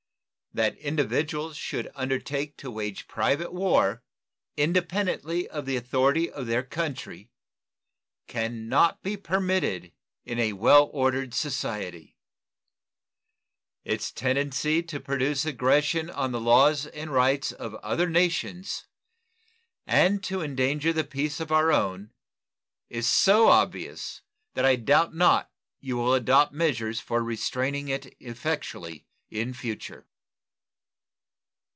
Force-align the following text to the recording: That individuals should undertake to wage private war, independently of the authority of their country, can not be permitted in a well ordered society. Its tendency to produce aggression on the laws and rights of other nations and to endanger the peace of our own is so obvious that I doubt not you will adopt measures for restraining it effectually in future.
That 0.53 0.75
individuals 0.79 1.55
should 1.55 1.89
undertake 1.95 2.57
to 2.57 2.69
wage 2.69 3.07
private 3.07 3.53
war, 3.53 4.03
independently 4.57 5.47
of 5.47 5.65
the 5.65 5.77
authority 5.77 6.29
of 6.29 6.45
their 6.45 6.61
country, 6.61 7.31
can 8.27 8.67
not 8.67 9.01
be 9.01 9.15
permitted 9.15 9.93
in 10.25 10.39
a 10.39 10.51
well 10.51 10.89
ordered 10.91 11.33
society. 11.33 12.17
Its 13.85 14.11
tendency 14.11 14.83
to 14.83 14.99
produce 14.99 15.45
aggression 15.45 16.09
on 16.09 16.33
the 16.33 16.41
laws 16.41 16.85
and 16.87 17.13
rights 17.13 17.53
of 17.53 17.75
other 17.75 18.09
nations 18.09 18.87
and 19.87 20.21
to 20.25 20.41
endanger 20.41 20.91
the 20.91 21.05
peace 21.05 21.39
of 21.39 21.53
our 21.53 21.71
own 21.71 22.11
is 22.89 23.07
so 23.07 23.47
obvious 23.47 24.21
that 24.55 24.65
I 24.65 24.75
doubt 24.75 25.15
not 25.15 25.49
you 25.79 25.95
will 25.95 26.13
adopt 26.13 26.51
measures 26.51 26.99
for 26.99 27.23
restraining 27.23 27.87
it 27.87 28.17
effectually 28.19 29.07
in 29.29 29.53
future. 29.53 30.09